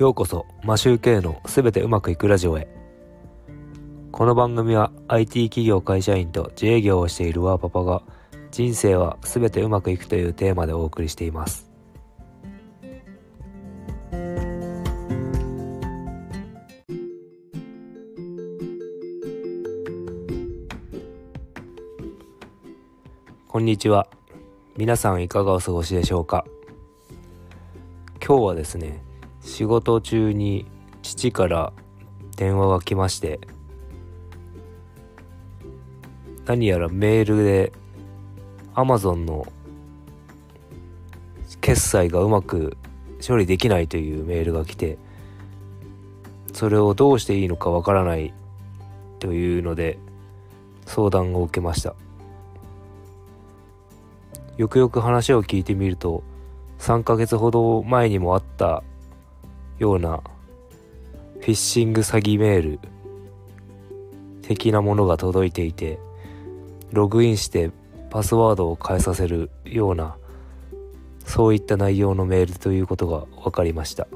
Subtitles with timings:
[0.00, 2.66] ようこそマシューケのすべてうまくいくラジオへ。
[4.10, 8.02] この番組は IT 企業会社員と自営業をしているワーパパが
[8.50, 11.70] 人生はすべてうまくいくというテーマでお送りしています。
[23.48, 24.08] こんにちは。
[24.78, 26.46] 皆さんいかがお過ごしでしょうか？
[28.26, 29.02] 今日はですね
[29.40, 30.66] 仕事中に
[31.02, 31.72] 父から
[32.36, 33.40] 電話が来まして
[36.46, 37.72] 何やらメールで
[38.74, 39.46] Amazon の
[41.60, 42.76] 決済がうまく
[43.26, 44.98] 処理できないというメールが来て
[46.52, 48.32] それをどうしていいのかわからない
[49.18, 49.98] というので
[50.86, 51.94] 相談を受けました。
[54.60, 56.22] よくよく話を聞いてみると
[56.80, 58.82] 3ヶ月ほど前にもあった
[59.80, 60.22] ような
[61.40, 62.80] フィッシング詐欺メール
[64.42, 65.98] 的なものが届いていて
[66.92, 67.70] ログインして
[68.10, 70.16] パスワードを変えさせるような
[71.24, 74.06] そういった内容のメールということが分かりました。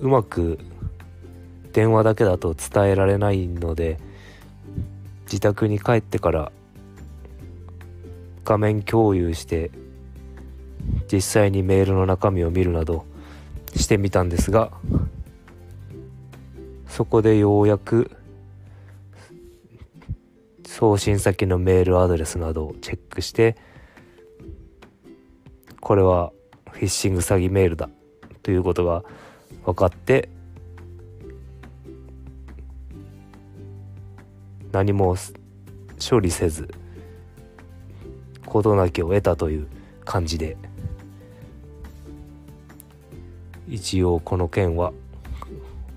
[0.00, 0.58] うまく
[1.72, 4.00] 電話だけだと伝えられないので
[5.26, 6.52] 自宅に帰ってから
[8.44, 9.70] 画面共有して
[11.10, 13.04] 実際にメールの中身を見るなど
[13.74, 14.70] してみたんですが
[16.88, 18.10] そこでようやく
[20.66, 23.56] 送信先のメールアドレスなどをチェックして
[25.80, 26.32] これは
[26.70, 27.88] フィッシング詐欺メールだ
[28.42, 29.04] ということが
[29.64, 30.28] 分かって
[34.72, 35.16] 何も
[36.00, 36.68] 処理せず
[38.52, 39.66] 事なきを得たという
[40.04, 40.58] 感じで。
[43.66, 44.92] 一応この件は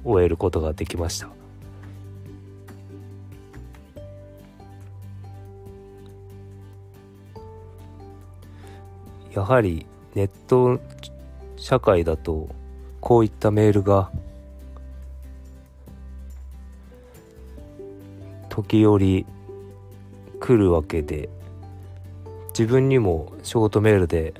[0.05, 1.27] 終えることができました。
[9.33, 10.79] やはりネット
[11.57, 12.47] 社会だと
[13.01, 14.09] こういったメールが
[18.47, 19.25] 時折
[20.39, 21.27] 来るわけで。
[22.57, 24.33] 自分にもショートメールで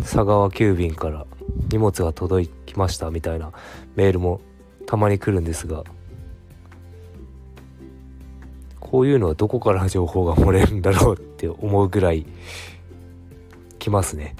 [0.00, 1.26] 佐川急便から
[1.70, 3.52] 荷物が届きましたみたいな
[3.96, 4.40] メールも
[4.86, 5.84] たまに来るんですが
[8.80, 12.24] こういうのはどこから情報が漏れるんだろうって思うぐらい
[13.78, 14.34] 来ますね。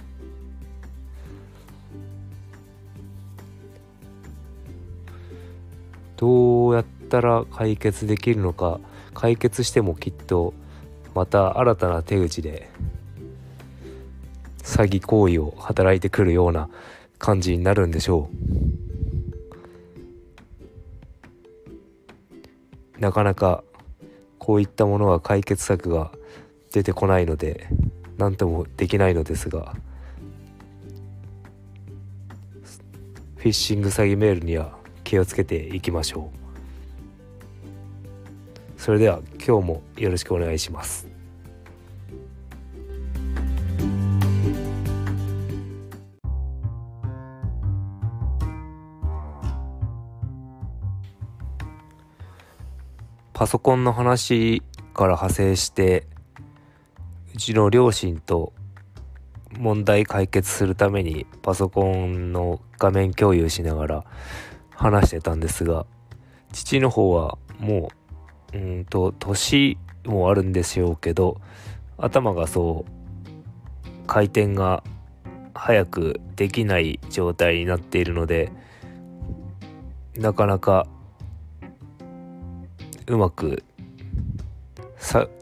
[6.16, 8.80] どうやったら解決できるのか
[9.14, 10.52] 解決してもきっと
[11.20, 12.70] また新たな手口で
[14.62, 16.70] 詐欺行為を働いてくるような
[17.18, 18.30] 感じになるんでしょ
[22.96, 23.00] う。
[23.02, 23.62] なかなか
[24.38, 26.10] こういったものは解決策が
[26.72, 27.68] 出てこないので
[28.16, 29.76] 何ともできないのですが
[33.36, 36.49] フィッシング詐欺メールには気をつけていきましょう。
[38.80, 41.06] それでは今日もよろしくお願いします。
[53.34, 54.62] パソコンの話
[54.94, 56.06] から派生して
[57.34, 58.54] うちの両親と
[59.58, 64.04] 問題解決するためにパソコンの画面共有しながら
[64.70, 65.84] 話してたんですが
[66.52, 67.99] 父の方はもう
[68.52, 71.40] うんと年もあるんでしょうけど
[71.98, 74.82] 頭がそう回転が
[75.54, 78.50] 早くできない状態になっているので
[80.16, 80.86] なかなか
[83.06, 83.62] うまく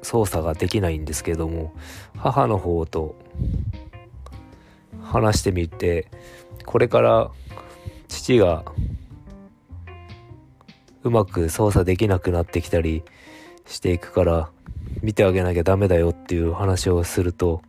[0.03, 1.73] 操作ができないんですけども
[2.17, 3.15] 母の方と
[5.03, 6.09] 話してみて
[6.65, 7.31] これから
[8.09, 8.65] 父が
[11.03, 13.05] うまく操作できなくなってきたり
[13.67, 14.50] していくから
[15.03, 17.62] 見てあげなきゃダメだよっていう話をすると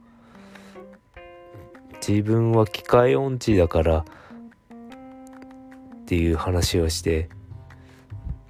[2.07, 4.05] 自分は機械音痴だからっ
[6.05, 7.29] ていう話をして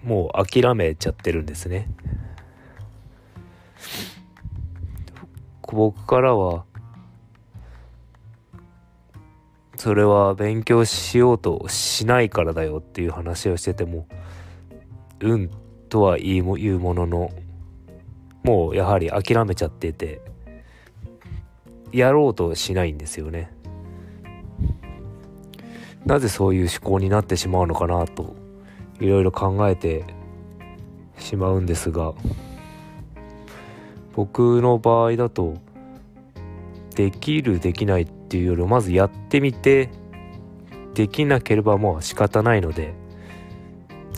[0.04, 1.90] もう諦めちゃってるんですね。
[5.72, 6.66] 僕からは
[9.76, 14.08] それは勉強しようとしないからだよっていう話をしてても
[15.22, 15.50] うん
[15.90, 17.32] とは言うものの
[18.44, 20.22] もうやはり諦めちゃってて
[21.92, 23.52] やろうとしないんですよね。
[26.06, 28.36] なぜそういう思考になってしまうのかなと
[29.00, 30.06] いろいろ考えて
[31.18, 32.14] しまうんですが
[34.16, 35.58] 僕の場合だと
[36.96, 39.90] できるできないっていうよりまずやってみて
[40.94, 42.94] できなければもう仕方ないので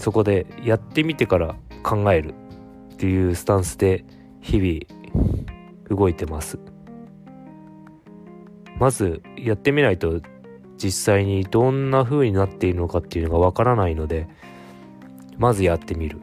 [0.01, 2.33] そこでやってみてから考える
[2.93, 4.03] っていうスタンスで
[4.41, 5.59] 日々
[5.89, 6.59] 動いてます
[8.79, 10.21] まずやってみないと
[10.77, 14.27] 実際にどんな風になっているのかっていうのがわからないので
[15.37, 16.19] まずやってみる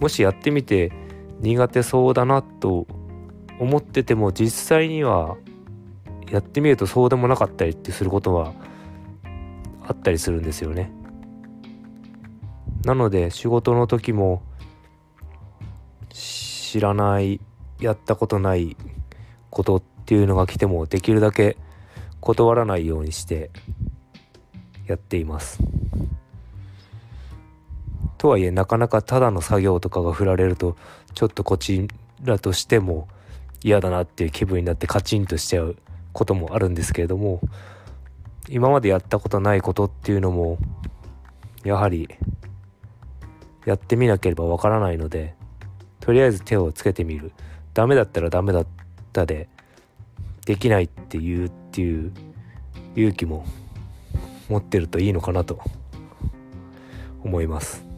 [0.00, 0.92] もしやってみて
[1.40, 2.86] 苦手そうだなと
[3.58, 5.36] 思ってても実際には
[6.30, 8.52] やってみるとそうでもなかったりってすることは
[9.86, 10.92] あったりするんですよね。
[12.84, 14.42] なので仕事の時も
[16.10, 17.40] 知らない
[17.80, 18.76] やったことない
[19.50, 21.56] ことっていうのが来てもできるだけ
[22.20, 23.50] 断らないようにして
[24.86, 25.58] やっています。
[28.18, 30.76] とはいえなかなかただの作業とかが振られると
[31.14, 31.88] ちょっとこち
[32.22, 33.08] らとしても
[33.64, 35.76] 嫌だなっていう気分になってカチンとしちゃう
[36.12, 37.40] こともあるんですけれども
[38.48, 40.58] 今までやったことないことっていうのも
[41.64, 42.08] やはり
[43.64, 45.34] やってみなければわからないので
[46.00, 47.32] とりあえず手をつけてみる
[47.74, 48.66] ダメだったらダメだっ
[49.12, 49.48] たで
[50.44, 52.12] できないっていうっていう
[52.96, 53.46] 勇気も
[54.48, 55.60] 持ってるといいのかなと
[57.22, 57.91] 思います。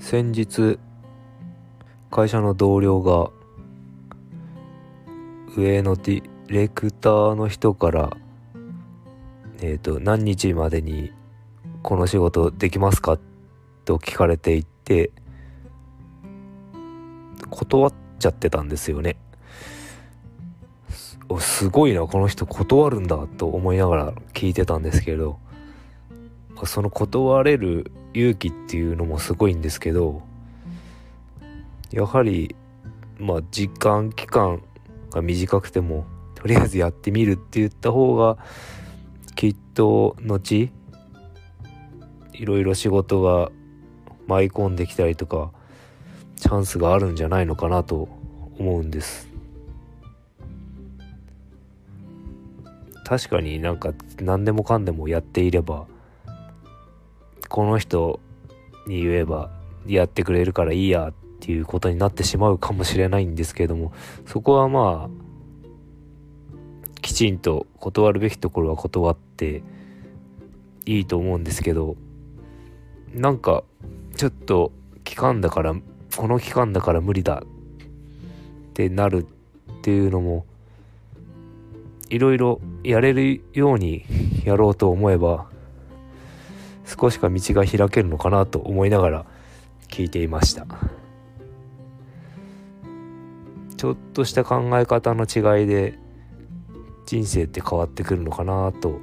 [0.00, 0.78] 先日
[2.10, 3.30] 会社の同僚が
[5.56, 8.16] 上のディレクターの人から
[9.60, 11.12] えっ、ー、と何日までに
[11.82, 13.18] この仕事できますか？
[13.84, 15.12] と聞かれていて
[17.50, 19.16] 断っちゃってたんですよね。
[21.38, 25.38] すごいなこの人断るんだと思いながら聞いてたんですけど
[26.64, 30.22] その断れる勇気っていうのもすごいんですけど
[31.90, 32.54] やはり
[33.18, 34.62] まあ時間期間
[35.10, 38.38] が短くてもとりあえずやってみるって言った方が
[39.34, 40.72] きっと後
[42.32, 43.50] いろいろ仕事が
[44.26, 45.50] 舞い込んできたりとか
[46.36, 48.08] チャンスがあるんじゃないのかなと
[48.58, 49.28] 思うんです。
[53.04, 55.86] 確かになんか何でもかんでもやっていれば
[57.50, 58.20] この人
[58.86, 59.50] に言えば
[59.86, 63.92] やってくれるからいいやっていうことになってしまうかもしれないんですけれども
[64.24, 69.62] そこはまあきちんと断るべきところは断って
[70.86, 71.96] いいと思うんですけど
[73.14, 73.64] なんか
[74.16, 74.70] ちょっと
[75.02, 75.74] 期間だから
[76.16, 79.26] この期間だから無理だってなる
[79.72, 80.46] っていうのも
[82.10, 84.04] いろいろやれるように
[84.44, 85.49] やろうと思えば
[86.98, 89.26] 少しか道が開けるのかなと思いながら
[89.88, 90.66] 聞いていました
[93.76, 95.98] ちょっとした考え方の違いで
[97.06, 98.98] 人生って変わってくるのかなと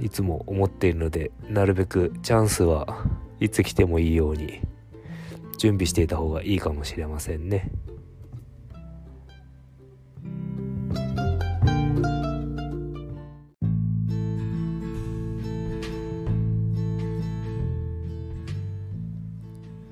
[0.00, 3.06] いつも思っているのでなるべくチャンスは
[3.40, 4.60] いつ来てもいいように
[5.58, 7.70] 準備していた方がいいかもしれませんね。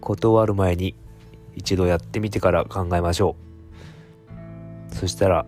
[0.07, 0.95] 断る前に
[1.57, 3.35] 一度やってみてから考えましょ
[4.93, 4.95] う。
[4.95, 5.47] そしたら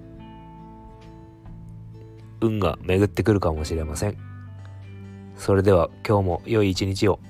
[2.40, 4.18] 運が巡ってくるかもしれません。
[5.36, 7.20] それでは今日も良い一日を。